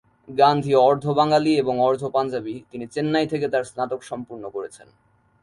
গান্ধী 0.29 0.73
অর্ধ 0.87 1.05
বাঙ্গালি 1.09 1.53
এবং 1.57 1.75
অর্ধ 1.79 2.03
পাঞ্জাবি, 2.07 2.55
তিনি 2.71 2.85
চেন্নাই 2.87 3.25
থেকে 3.27 3.47
তার 3.49 3.63
স্নাতক 3.63 4.01
সম্পূর্ণ 4.01 4.43
করেছেন। 4.49 4.87